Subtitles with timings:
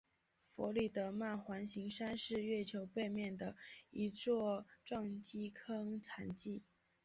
[0.41, 3.55] 弗里德曼环形山是月球背面的
[3.91, 6.63] 一座撞击坑残迹。